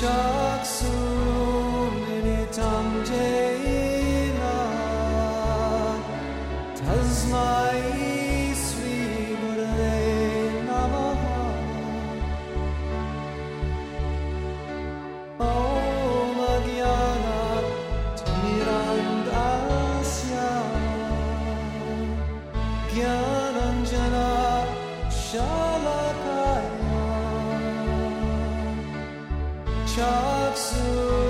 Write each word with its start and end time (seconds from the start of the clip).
çok 0.00 0.66
Hare 30.34 31.23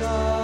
Rama, 0.00 0.37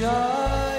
Rama 0.00 0.78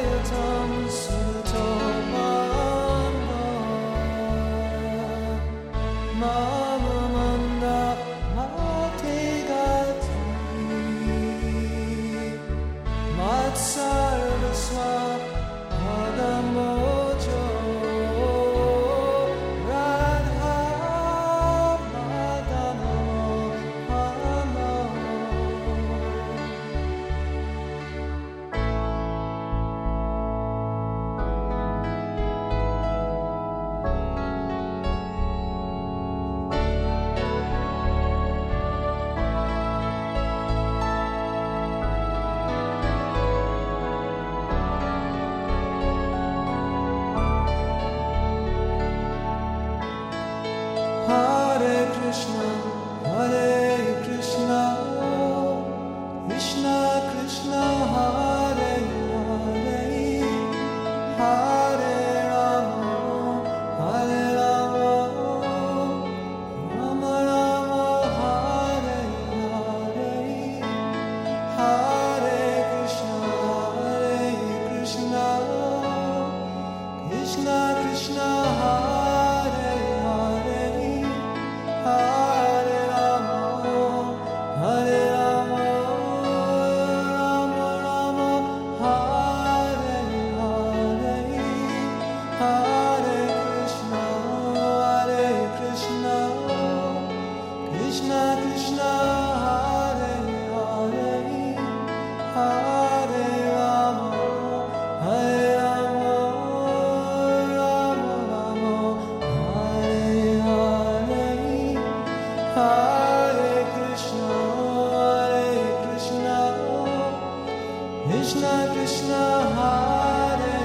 Krishna 118.19 118.67
Krishna 118.73 119.23
Hare 119.55 120.59